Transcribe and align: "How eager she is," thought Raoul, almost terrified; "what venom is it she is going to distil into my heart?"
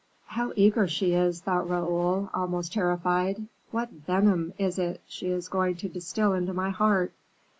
"How 0.29 0.51
eager 0.55 0.87
she 0.87 1.13
is," 1.13 1.41
thought 1.41 1.69
Raoul, 1.69 2.31
almost 2.33 2.73
terrified; 2.73 3.45
"what 3.69 3.91
venom 3.91 4.51
is 4.57 4.79
it 4.79 4.99
she 5.05 5.27
is 5.27 5.47
going 5.47 5.75
to 5.75 5.89
distil 5.89 6.33
into 6.33 6.53
my 6.55 6.71
heart?" 6.71 7.13